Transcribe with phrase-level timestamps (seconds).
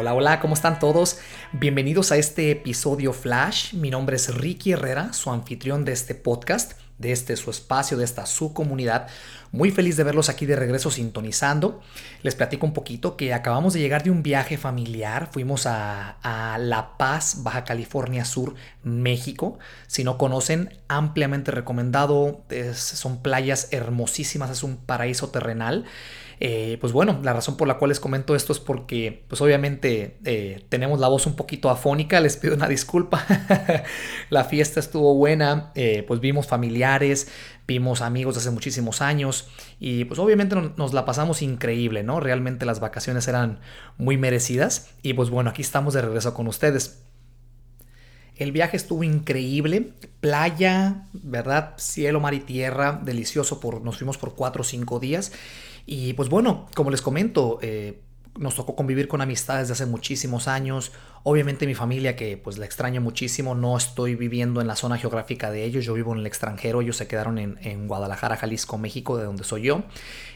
[0.00, 1.18] Hola, hola, ¿cómo están todos?
[1.50, 3.74] Bienvenidos a este episodio Flash.
[3.74, 8.04] Mi nombre es Ricky Herrera, su anfitrión de este podcast, de este su espacio, de
[8.04, 9.08] esta su comunidad.
[9.50, 11.80] Muy feliz de verlos aquí de regreso sintonizando.
[12.22, 15.30] Les platico un poquito que acabamos de llegar de un viaje familiar.
[15.32, 18.54] Fuimos a, La Paz, Baja California Sur,
[18.84, 19.58] México.
[19.88, 22.44] Si no conocen, ampliamente recomendado.
[22.72, 25.86] Son playas hermosísimas, es un paraíso terrenal.
[26.40, 30.18] Eh, pues bueno, la razón por la cual les comento esto es porque, pues obviamente
[30.24, 33.24] eh, tenemos la voz un poquito afónica, les pido una disculpa.
[34.30, 37.28] la fiesta estuvo buena, eh, pues vimos familiares,
[37.66, 39.48] vimos amigos de hace muchísimos años
[39.80, 42.20] y pues obviamente nos la pasamos increíble, ¿no?
[42.20, 43.60] Realmente las vacaciones eran
[43.96, 47.07] muy merecidas y pues bueno, aquí estamos de regreso con ustedes.
[48.38, 51.74] El viaje estuvo increíble, playa, ¿verdad?
[51.76, 55.32] Cielo, mar y tierra, delicioso, por, nos fuimos por cuatro o cinco días
[55.86, 58.00] y pues bueno, como les comento, eh,
[58.38, 60.92] nos tocó convivir con amistades de hace muchísimos años.
[61.24, 65.50] Obviamente mi familia, que pues la extraño muchísimo, no estoy viviendo en la zona geográfica
[65.50, 69.16] de ellos, yo vivo en el extranjero, ellos se quedaron en, en, Guadalajara, Jalisco, México,
[69.16, 69.82] de donde soy yo.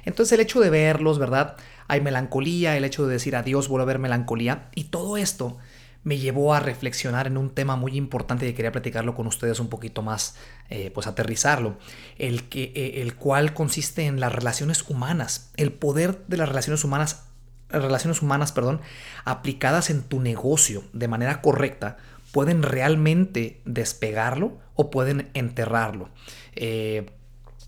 [0.05, 1.57] Entonces el hecho de verlos, ¿verdad?
[1.87, 5.59] Hay melancolía, el hecho de decir adiós vuelve a haber melancolía y todo esto
[6.05, 9.69] me llevó a reflexionar en un tema muy importante y quería platicarlo con ustedes un
[9.69, 10.37] poquito más,
[10.69, 11.79] eh, pues aterrizarlo,
[12.19, 16.83] el, que, eh, el cual consiste en las relaciones humanas, el poder de las relaciones
[16.83, 17.27] humanas,
[17.69, 18.81] relaciones humanas, perdón,
[19.25, 21.99] aplicadas en tu negocio de manera correcta,
[22.33, 26.09] pueden realmente despegarlo o pueden enterrarlo.
[26.57, 27.11] Eh,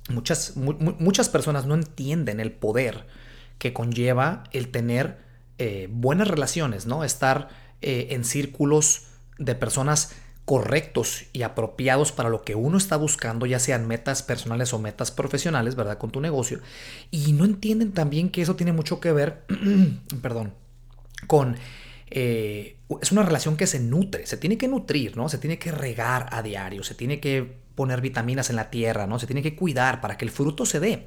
[0.08, 3.06] muchas, muchas personas no entienden el poder
[3.58, 5.22] que conlleva el tener
[5.88, 7.04] buenas relaciones, ¿no?
[7.04, 7.48] Estar
[7.86, 9.02] eh, en círculos
[9.38, 10.14] de personas
[10.46, 15.10] correctos y apropiados para lo que uno está buscando, ya sean metas personales o metas
[15.10, 15.98] profesionales, ¿verdad?
[15.98, 16.60] Con tu negocio.
[17.10, 19.44] Y no entienden también que eso tiene mucho que ver,
[20.22, 20.54] perdón,
[21.26, 21.56] con...
[22.08, 25.28] Eh, es una relación que se nutre, se tiene que nutrir, ¿no?
[25.28, 29.18] Se tiene que regar a diario, se tiene que poner vitaminas en la tierra, ¿no?
[29.18, 31.06] Se tiene que cuidar para que el fruto se dé.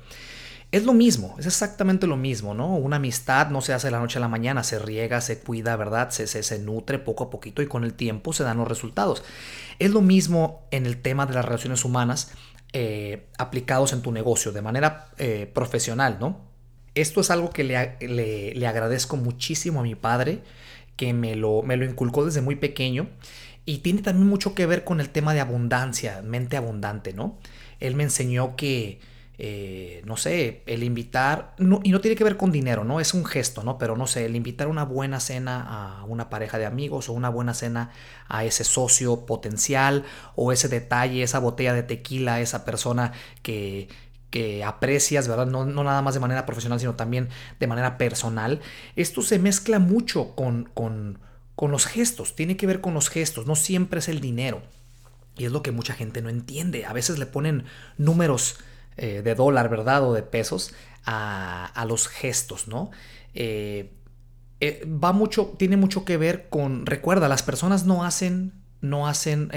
[0.69, 2.75] Es lo mismo, es exactamente lo mismo, ¿no?
[2.75, 5.77] Una amistad no se hace de la noche a la mañana, se riega, se cuida,
[5.77, 6.09] ¿verdad?
[6.09, 9.23] Se, se, se, nutre poco a poquito y con el tiempo se dan los resultados.
[9.79, 12.31] Es lo mismo en el tema de las relaciones humanas
[12.73, 16.41] eh, aplicados en tu negocio de manera eh, profesional, ¿no?
[16.95, 20.41] Esto es algo que le, le, le, agradezco muchísimo a mi padre,
[20.97, 23.07] que me lo, me lo inculcó desde muy pequeño
[23.65, 27.37] y tiene también mucho que ver con el tema de abundancia, mente abundante, ¿no?
[27.79, 28.99] Él me enseñó que
[29.39, 31.53] eh, no sé, el invitar,
[31.83, 32.99] y no tiene que ver con dinero, ¿no?
[32.99, 33.77] Es un gesto, ¿no?
[33.77, 37.29] Pero no sé, el invitar una buena cena a una pareja de amigos o una
[37.29, 37.91] buena cena
[38.27, 40.05] a ese socio potencial
[40.35, 43.89] o ese detalle, esa botella de tequila, esa persona que,
[44.31, 45.45] que aprecias, ¿verdad?
[45.45, 48.59] No, no, nada más de manera profesional, sino también de manera personal.
[48.95, 51.19] Esto se mezcla mucho con, con,
[51.55, 54.63] con los gestos, tiene que ver con los gestos, no siempre es el dinero.
[55.37, 56.85] Y es lo que mucha gente no entiende.
[56.85, 57.65] A veces le ponen
[57.99, 58.57] números
[58.97, 60.03] eh, de dólar, ¿verdad?
[60.03, 60.73] O de pesos
[61.05, 62.89] a, los gestos, ¿no?
[63.35, 63.91] Eh,
[64.59, 69.51] eh, va mucho, tiene mucho que ver con, recuerda, las personas no hacen, no hacen,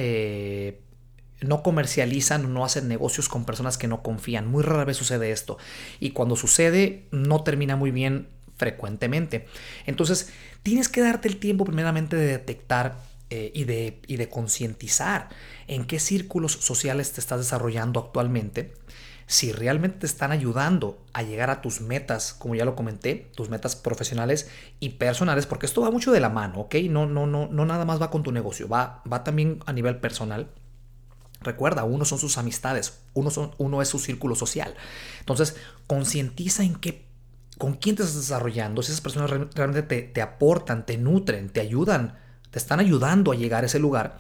[1.41, 4.47] no comercializan, no hacen negocios con personas que no confían.
[4.47, 5.57] Muy rara vez sucede esto.
[6.01, 9.47] Y cuando sucede, no termina muy bien frecuentemente.
[9.87, 10.29] Entonces,
[10.63, 12.99] tienes que darte el tiempo primeramente de detectar
[13.31, 15.31] y de, y de concientizar
[15.67, 18.73] en qué círculos sociales te estás desarrollando actualmente
[19.31, 23.49] si realmente te están ayudando a llegar a tus metas, como ya lo comenté, tus
[23.49, 26.75] metas profesionales y personales, porque esto va mucho de la mano, ¿ok?
[26.91, 30.01] No, no, no, no nada más va con tu negocio, va, va también a nivel
[30.01, 30.49] personal.
[31.43, 34.75] Recuerda, uno son sus amistades, uno, son, uno es su círculo social.
[35.21, 35.55] Entonces,
[35.87, 37.07] concientiza en qué,
[37.57, 41.61] con quién te estás desarrollando, si esas personas realmente te, te aportan, te nutren, te
[41.61, 42.19] ayudan,
[42.51, 44.19] te están ayudando a llegar a ese lugar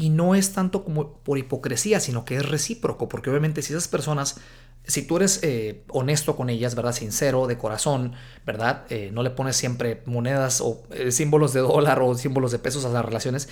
[0.00, 3.86] y no es tanto como por hipocresía, sino que es recíproco, porque obviamente si esas
[3.86, 4.36] personas,
[4.82, 6.94] si tú eres eh, honesto con ellas, ¿verdad?
[6.94, 8.14] Sincero, de corazón,
[8.46, 8.86] ¿verdad?
[8.88, 12.86] Eh, no le pones siempre monedas o eh, símbolos de dólar o símbolos de pesos
[12.86, 13.50] a las relaciones,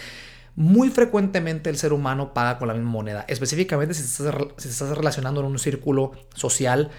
[0.56, 3.26] muy frecuentemente el ser humano paga con la misma moneda.
[3.28, 6.90] Específicamente si estás, si estás relacionando en un círculo social,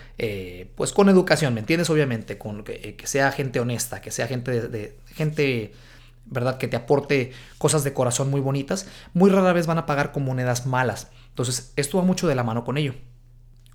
[0.75, 1.89] pues con educación, ¿me entiendes?
[1.89, 5.73] Obviamente, con que, sea gente honesta, que sea gente de gente
[6.29, 6.57] ¿verdad?
[6.57, 10.23] Que te aporte cosas de corazón muy bonitas, muy rara vez van a pagar con
[10.23, 11.09] monedas malas.
[11.29, 12.95] Entonces, esto va mucho de la mano con ello.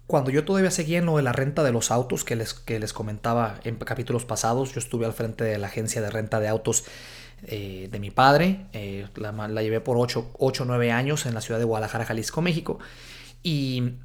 [0.07, 2.79] Cuando yo todavía seguía en lo de la renta de los autos que les, que
[2.79, 6.49] les comentaba en capítulos pasados, yo estuve al frente de la agencia de renta de
[6.49, 6.85] autos
[7.47, 11.59] eh, de mi padre, eh, la, llevé por 8 o 9 años en la ciudad
[11.59, 12.79] de Guadalajara, Jalisco, México,
[13.43, 13.97] y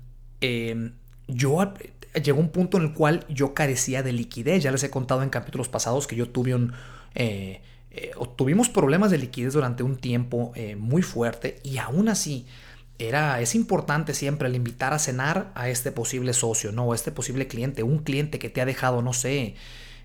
[0.41, 0.91] eh,
[1.27, 1.73] yo
[2.21, 5.29] llegó un punto en el cual yo carecía de liquidez, ya les he contado en
[5.29, 6.73] capítulos pasados que yo tuve un
[7.91, 12.45] eh, tuvimos problemas de liquidez durante un tiempo eh, muy fuerte y aún así
[12.99, 16.85] era, es importante siempre el invitar a cenar a este posible socio, ¿no?
[16.85, 19.55] O este posible cliente, un cliente que te ha dejado, no sé,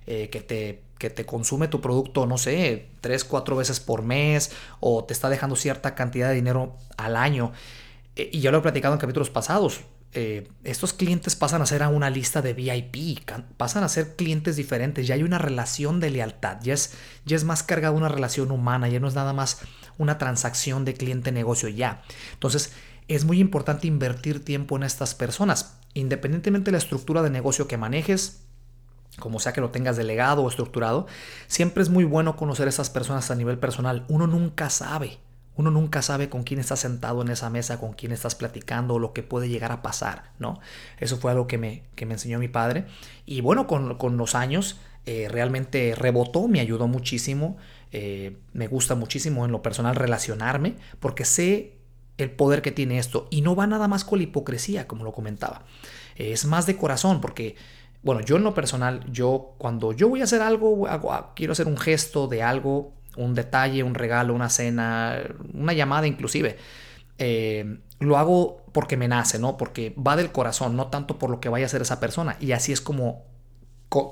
[0.07, 4.53] eh, que, te, que te consume tu producto, no sé, tres, cuatro veces por mes
[4.81, 7.53] o te está dejando cierta cantidad de dinero al año.
[8.17, 9.81] y ya lo he platicado en capítulos pasados.
[10.17, 14.55] Eh, estos clientes pasan a ser a una lista de VIP, pasan a ser clientes
[14.55, 16.93] diferentes, ya hay una relación de lealtad, ya es,
[17.25, 19.61] ya es más cargada una relación humana, ya no es nada más
[19.99, 22.03] una transacción de cliente-negocio ya.
[22.33, 22.73] Entonces,
[23.09, 27.77] es muy importante invertir tiempo en estas personas, independientemente de la estructura de negocio que
[27.77, 28.45] manejes,
[29.19, 31.07] como sea que lo tengas delegado o estructurado,
[31.49, 34.05] siempre es muy bueno conocer a esas personas a nivel personal.
[34.09, 35.19] Uno nunca sabe.
[35.57, 39.13] Uno nunca sabe con quién estás sentado en esa mesa, con quién estás platicando, lo
[39.13, 40.61] que puede llegar a pasar, ¿no?
[40.99, 42.87] Eso fue algo que me, que me enseñó mi padre.
[43.25, 47.57] Y bueno, con, los años eh, realmente rebotó, me ayudó muchísimo.
[47.93, 51.77] Eh, me gusta muchísimo en lo personal relacionarme, porque sé
[52.19, 53.29] el poder que tiene esto.
[53.31, 55.63] Y no va nada más con la hipocresía, como lo comentaba.
[56.17, 57.55] es más de corazón, porque
[58.05, 60.87] bueno, yo en lo personal, yo cuando yo voy a hacer algo,
[61.35, 65.19] quiero hacer un gesto de algo, un detalle, un regalo, una cena,
[65.53, 66.57] una llamada inclusive.
[67.19, 69.57] Eh, lo hago porque me nace, ¿no?
[69.57, 72.37] Porque va del corazón, no tanto por lo que vaya a hacer esa persona.
[72.41, 73.25] Y así es como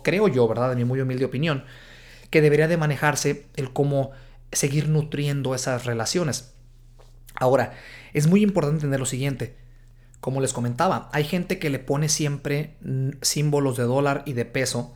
[0.02, 0.70] creo yo, ¿verdad?
[0.70, 1.64] De mi muy humilde opinión,
[2.30, 4.12] que debería de manejarse el cómo
[4.52, 6.54] seguir nutriendo esas relaciones.
[7.34, 7.72] Ahora,
[8.12, 9.56] es muy importante entender lo siguiente.
[10.20, 12.76] Como les comentaba, hay gente que le pone siempre
[13.22, 14.94] símbolos de dólar y de peso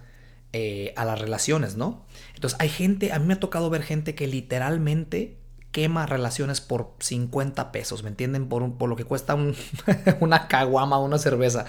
[0.53, 2.05] eh, a las relaciones, ¿no?
[2.35, 5.37] Entonces hay gente, a mí me ha tocado ver gente que literalmente
[5.73, 8.49] quema relaciones por 50 pesos, ¿me entienden?
[8.49, 9.37] Por, por lo que cuesta
[10.21, 11.67] una caguama, una cerveza.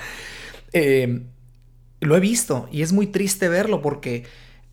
[0.73, 1.25] Eh,
[1.99, 4.25] lo he visto y es muy triste verlo porque,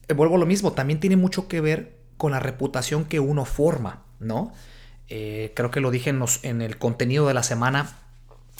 [0.08, 3.44] eh, vuelvo a lo mismo, también tiene mucho que ver con la reputación que uno
[3.44, 4.52] forma, ¿no?
[5.06, 7.94] creo que lo dije en, en el contenido de la semana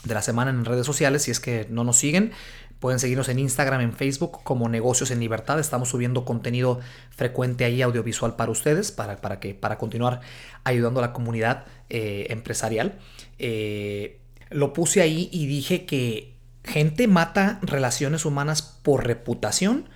[0.04, 1.22] de la semana en redes sociales.
[1.22, 2.32] Si es que no nos siguen,
[2.80, 5.58] Pueden seguirnos en Instagram, en Facebook como Negocios en Libertad.
[5.58, 6.80] Estamos subiendo contenido
[7.10, 10.20] frecuente ahí audiovisual para ustedes, para, para, que, para continuar
[10.64, 12.98] ayudando a la comunidad eh, empresarial.
[13.38, 16.34] Eh, lo puse ahí y dije que
[16.64, 19.88] gente mata relaciones humanas por reputación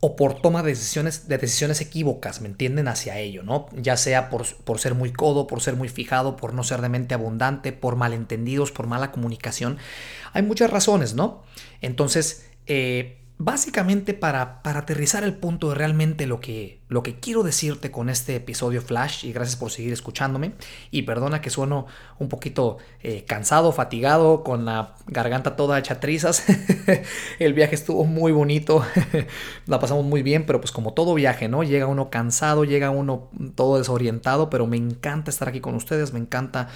[0.00, 2.86] o por toma de decisiones, de decisiones equívocas, ¿me entienden?
[2.86, 3.66] Hacia ello, ¿no?
[3.74, 6.88] Ya sea por, por, ser muy codo, por ser muy fijado, por no ser de
[6.88, 9.78] mente abundante, por malentendidos, por mala comunicación.
[10.32, 11.42] Hay muchas razones, ¿no?
[11.80, 17.44] Entonces, eh, básicamente para, para, aterrizar el punto de realmente lo que, lo que quiero
[17.44, 20.52] decirte con este episodio Flash, y gracias por seguir escuchándome,
[20.90, 21.86] y perdona que sueno
[22.18, 26.44] un poquito eh, cansado, fatigado, con la garganta toda hecha trizas,
[27.38, 28.84] el viaje estuvo muy bonito,
[29.66, 31.62] la pasamos muy bien, pero pues como todo viaje, ¿no?
[31.62, 36.18] Llega uno cansado, llega uno todo desorientado, pero me encanta estar aquí con ustedes, me
[36.18, 36.68] encanta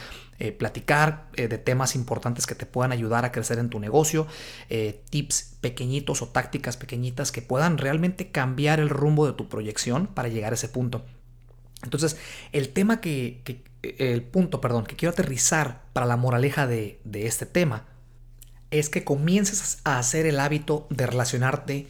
[0.45, 4.27] eh, platicar eh, de temas importantes que te puedan ayudar a crecer en tu negocio,
[4.71, 10.09] eh, tips pequeñitos o tácticas pequeñitas que puedan realmente cambiar el rumbo de tu proyección
[10.09, 11.05] para llegar a ese punto.
[11.85, 12.17] Entonces,
[12.51, 17.47] el tema que, el punto, perdón, que quiero aterrizar para la moraleja de, de este
[17.47, 17.87] tema
[18.73, 21.87] es que comiences a hacer el hábito de relacionarte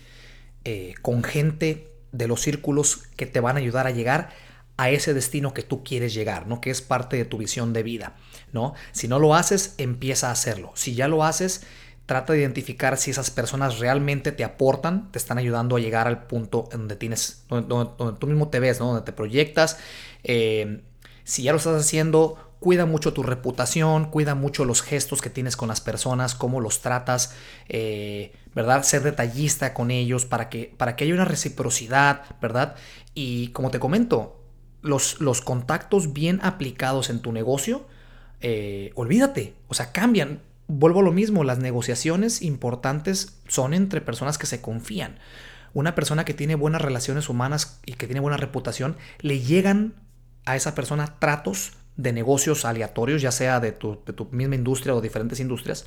[1.00, 4.28] con gente de los círculos que te van a ayudar a llegar
[4.82, 6.60] a ese destino que tú quieres llegar, ¿no?
[6.60, 8.16] Que es parte de tu visión de vida,
[8.52, 8.74] ¿no?
[8.90, 10.72] Si no lo haces, empieza a hacerlo.
[10.74, 11.64] Si ya lo haces,
[12.06, 16.26] trata de identificar si esas personas realmente te aportan, te están ayudando a llegar al
[16.26, 18.86] punto donde tienes, donde, tú mismo te ves, ¿no?
[18.86, 19.78] Donde te proyectas.
[20.24, 20.82] Eh,
[21.22, 25.56] si ya lo estás haciendo, cuida mucho tu reputación, cuida mucho los gestos que tienes
[25.56, 27.36] con las personas, cómo los tratas,
[27.68, 28.82] eh, ¿verdad?
[28.82, 32.74] Ser detallista con ellos para que, para que haya una reciprocidad, ¿verdad?
[33.14, 34.41] Y como te comento,
[34.82, 37.86] los, contactos bien aplicados en tu negocio,
[38.40, 40.40] eh, olvídate, o sea, cambian.
[40.66, 45.18] Vuelvo a lo mismo, las negociaciones importantes son entre personas que se confían.
[45.74, 49.94] Una persona que tiene buenas relaciones humanas y que tiene buena reputación, le llegan
[50.44, 54.94] a esa persona tratos de negocios aleatorios, ya sea de tu, de tu misma industria
[54.94, 55.86] o diferentes industrias,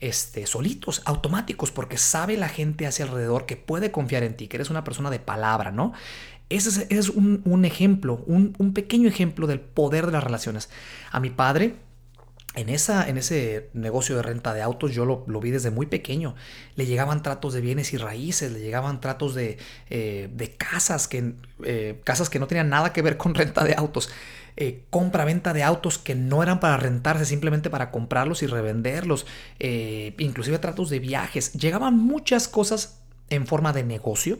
[0.00, 4.56] este, solitos, automáticos, porque sabe la gente hacia alrededor que puede confiar en ti, que
[4.56, 5.92] eres una persona de palabra, ¿no?
[6.48, 10.70] Ese es, un, ejemplo, un, pequeño ejemplo del poder de las relaciones.
[11.10, 11.74] A mi padre,
[12.54, 16.36] en, esa, en ese negocio de renta de autos, yo lo, vi desde muy pequeño.
[16.76, 19.58] Le llegaban tratos de bienes y raíces, le llegaban tratos de,
[19.90, 21.34] eh, casas, que,
[21.64, 24.08] eh, casas que no tenían nada que ver con renta de autos.
[24.56, 29.26] Eh, compra-venta de autos que no eran para rentarse, simplemente para comprarlos y revenderlos.
[29.58, 31.54] inclusive tratos de viajes.
[31.54, 33.00] Llegaban muchas cosas
[33.30, 34.38] en forma de negocio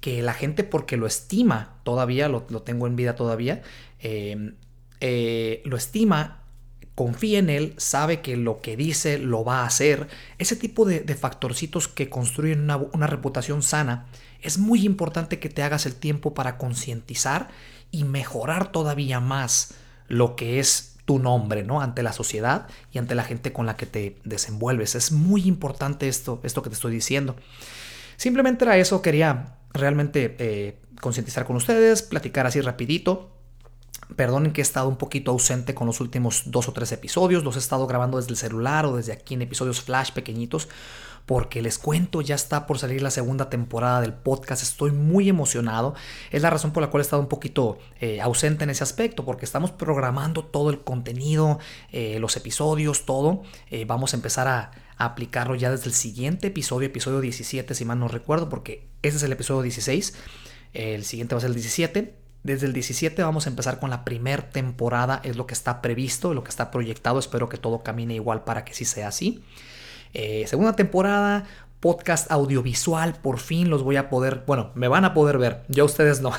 [0.00, 3.62] que la gente porque lo estima todavía, lo, tengo en vida todavía,
[3.98, 4.54] em,
[5.00, 6.42] eh, lo estima,
[6.94, 10.08] confía en él, sabe que lo que dice lo va a hacer.
[10.38, 14.06] Ese tipo de, factorcitos que construyen una, una reputación sana,
[14.40, 17.48] es muy importante que te hagas el tiempo para concientizar
[17.90, 19.74] y mejorar todavía más
[20.08, 21.80] lo que es tu nombre, ¿no?
[21.80, 24.94] Ante la sociedad y ante la gente con la que te desenvuelves.
[24.94, 27.34] Es muy importante esto, esto que te estoy diciendo.
[28.16, 33.30] Simplemente era eso, quería realmente eh, concientizar con ustedes, platicar así rapidito.
[34.16, 37.44] Perdonen que he estado un poquito ausente con los últimos dos o tres episodios.
[37.44, 40.68] Los he estado grabando desde el celular o desde aquí en episodios flash pequeñitos.
[41.26, 44.62] Porque les cuento, ya está por salir la segunda temporada del podcast.
[44.62, 45.94] Estoy muy emocionado.
[46.30, 49.26] Es la razón por la cual he estado un poquito eh, ausente en ese aspecto.
[49.26, 51.58] Porque estamos programando todo el contenido,
[51.92, 53.42] eh, los episodios, todo.
[53.86, 58.08] vamos a empezar a, aplicarlo ya desde el siguiente episodio, episodio 17, si mal no
[58.08, 60.14] recuerdo, porque ese es el episodio 16.
[60.74, 62.14] El siguiente va a ser el 17.
[62.42, 66.34] Desde el 17 vamos a empezar con la primera temporada, es lo que está previsto,
[66.34, 67.18] lo que está proyectado.
[67.18, 69.42] Espero que todo camine igual para que sí sea así.
[70.14, 71.44] Eh, segunda temporada,
[71.80, 75.84] podcast audiovisual, por fin los voy a poder, bueno, me van a poder ver, ya
[75.84, 76.32] ustedes no,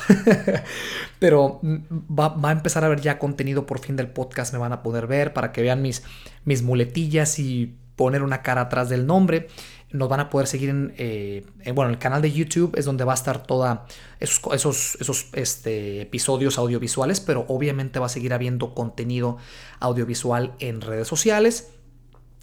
[1.18, 4.72] pero va, va, a empezar a ver ya contenido por fin del podcast, me van
[4.72, 6.02] a poder ver para que vean mis,
[6.44, 9.48] mis muletillas y poner una cara atrás del nombre.
[9.92, 11.44] Nos van a poder seguir en, eh,
[11.74, 13.86] bueno, el canal de YouTube es donde va a estar toda
[14.20, 19.38] esos, esos, esos este, episodios audiovisuales, pero obviamente va a seguir habiendo contenido
[19.80, 21.70] audiovisual en redes sociales.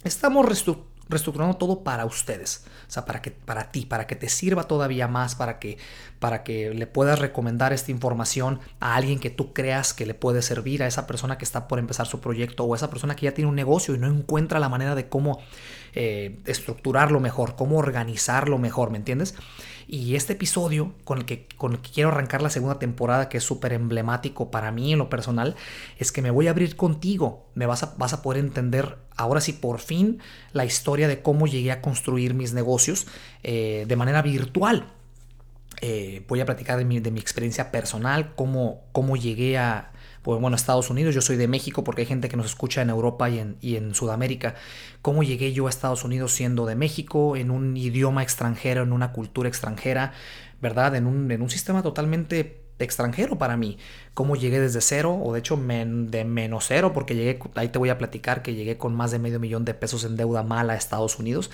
[0.04, 4.64] Estamos reestructurando todo para ustedes, o sea, para, que, para ti, para que te sirva
[4.64, 5.78] todavía más, para que,
[6.18, 10.42] para que le puedas recomendar esta información a alguien que tú creas que le puede
[10.42, 13.26] servir, a esa persona que está por empezar su proyecto o a esa persona que
[13.26, 15.40] ya tiene un negocio y no encuentra la manera de cómo
[15.94, 19.34] eh, estructurarlo mejor, cómo organizarlo mejor, ¿me entiendes?
[19.90, 23.38] Y este episodio con el que, con el que quiero arrancar la segunda temporada, que
[23.38, 25.56] es súper emblemático para mí en lo personal,
[25.96, 27.46] es que me voy a abrir contigo.
[27.54, 30.20] Me vas a, vas a poder entender ahora sí por fin
[30.52, 33.06] la historia de cómo llegué a construir mis negocios
[33.42, 34.92] eh, de manera virtual.
[35.80, 39.92] Eh, voy a platicar de mi, de mi experiencia personal, cómo, cómo llegué a,
[40.22, 42.90] pues bueno, Estados Unidos, yo soy de México porque hay gente que nos escucha en
[42.90, 44.56] Europa y en, y en Sudamérica.
[45.02, 49.12] ¿Cómo llegué yo a Estados Unidos siendo de México, en un idioma extranjero, en una
[49.12, 50.12] cultura extranjera,
[50.60, 50.96] ¿verdad?
[50.96, 53.78] En un, en un sistema totalmente extranjero para mí.
[54.14, 55.18] ¿Cómo llegué desde cero?
[55.22, 58.76] O de hecho de menos cero, porque llegué, ahí te voy a platicar que llegué
[58.76, 61.50] con más de medio millón de pesos en deuda mala a Estados Unidos.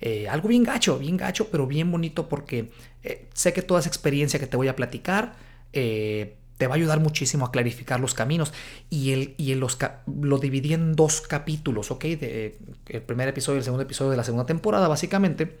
[0.00, 2.70] Eh, algo bien gacho, bien gacho, pero bien bonito porque
[3.02, 5.34] eh, sé que toda esa experiencia que te voy a platicar...
[5.72, 8.52] Eh, te va a ayudar muchísimo a clarificar los caminos.
[8.90, 9.78] Y, el, y los,
[10.20, 12.04] lo dividí en dos capítulos, ¿ok?
[12.04, 12.58] De,
[12.88, 15.56] el primer episodio y el segundo episodio de la segunda temporada, básicamente.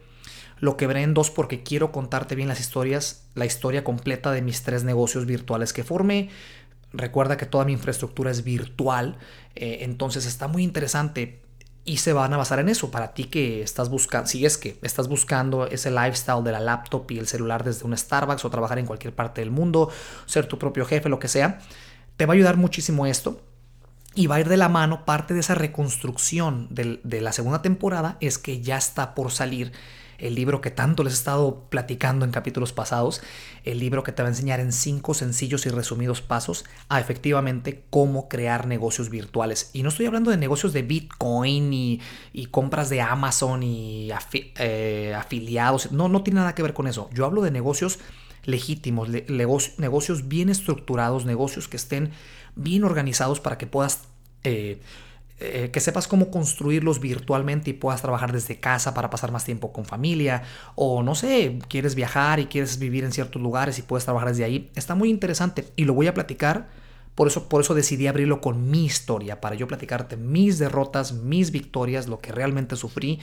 [0.60, 4.62] Lo quebré en dos porque quiero contarte bien las historias, la historia completa de mis
[4.62, 6.30] tres negocios virtuales que formé.
[6.92, 9.18] Recuerda que toda mi infraestructura es virtual,
[9.54, 11.42] eh, entonces está muy interesante
[11.84, 12.90] y se van a basar en eso.
[12.90, 17.10] Para ti que estás buscando, si es que estás buscando ese lifestyle de la laptop
[17.10, 19.90] y el celular desde un Starbucks o trabajar en cualquier parte del mundo,
[20.26, 21.60] ser tu propio jefe, lo que sea,
[22.16, 23.40] te va a ayudar muchísimo esto.
[24.14, 28.16] Y va a ir de la mano parte de esa reconstrucción de la segunda temporada,
[28.20, 29.72] es que ya está por salir
[30.18, 33.22] el libro que tanto les he estado platicando en capítulos pasados,
[33.64, 37.84] el libro que te va a enseñar en cinco sencillos y resumidos pasos a efectivamente
[37.90, 39.70] cómo crear negocios virtuales.
[39.72, 42.00] Y no estoy hablando de negocios de Bitcoin y,
[42.50, 44.10] compras de Amazon y
[44.58, 47.08] eh, afiliados, no, no tiene nada que ver con eso.
[47.12, 48.00] Yo hablo de negocios
[48.44, 49.08] legítimos,
[49.78, 52.10] negocios bien estructurados, negocios que estén
[52.56, 54.02] bien organizados para que puedas...
[54.42, 54.80] Eh,
[55.40, 59.72] eh, que sepas cómo construirlos virtualmente y puedas trabajar desde casa para pasar más tiempo
[59.72, 60.42] con familia
[60.74, 64.42] o no sé, quieres viajar y quieres vivir en ciertos lugares y puedes trabajar desde
[64.42, 64.68] ahí.
[64.74, 66.68] Está muy interesante y lo voy a platicar.
[67.14, 71.50] Por eso, por eso decidí abrirlo con mi historia, para yo platicarte mis derrotas, mis
[71.50, 73.20] victorias, lo que realmente sufrí.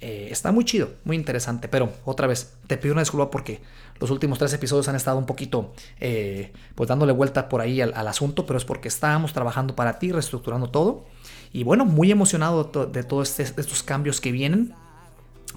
[0.00, 3.60] Eh, está muy chido, muy interesante, pero otra vez, te pido una disculpa porque
[3.98, 8.06] los últimos tres episodios han estado un poquito, eh, pues dándole vuelta por ahí al,
[8.06, 11.04] asunto, pero es porque estábamos trabajando para ti, reestructurando todo.
[11.52, 14.74] Y bueno, muy emocionado de todos este, estos cambios que vienen.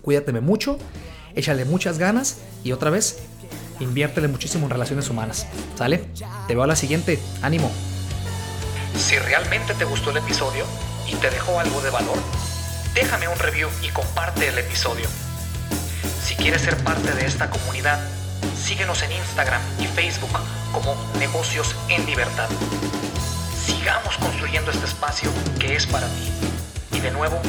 [0.01, 0.79] Cuídateme mucho,
[1.35, 3.19] échale muchas ganas y otra vez,
[3.79, 5.45] inviértele muchísimo en relaciones humanas.
[5.75, 6.05] ¿Sale?
[6.47, 7.19] Te veo a la siguiente.
[7.43, 7.69] Ánimo.
[8.97, 10.65] Si realmente te gustó el episodio
[11.11, 12.17] y te dejó algo de valor,
[12.93, 15.07] déjame un review y comparte el episodio.
[16.23, 17.99] Si quieres ser parte de esta comunidad,
[18.61, 20.31] síguenos en Instagram y Facebook
[20.71, 22.49] como Negocios en Libertad
[23.81, 26.31] sigamos construyendo este espacio que es para ti.
[26.93, 27.41] Y de nuevo,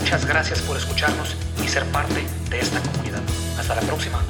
[0.00, 3.22] muchas gracias por escucharnos y ser parte de esta comunidad.
[3.58, 4.20] Hasta la próxima.